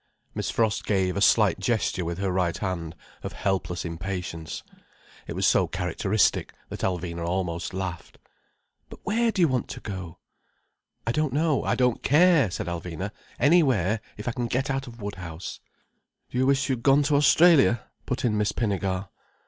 [0.33, 4.63] Miss Frost gave a slight gesture with her right hand, of helpless impatience.
[5.27, 8.17] It was so characteristic, that Alvina almost laughed.
[8.89, 11.01] "But where do you want to go?" asked Miss Frost.
[11.05, 11.63] "I don't know.
[11.65, 13.11] I don't care," said Alvina.
[13.39, 15.59] "Anywhere, if I can get out of Woodhouse."
[16.31, 19.07] "Do you wish you had gone to Australia?" put in Miss Pinnegar.